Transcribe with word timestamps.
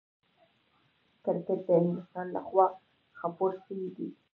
کرکټ 1.23 1.59
د 1.67 1.69
انګلستان 1.79 2.25
له 2.35 2.41
خوا 2.47 2.65
خپور 3.19 3.51
سوی 3.65 3.87
دئ. 3.95 4.09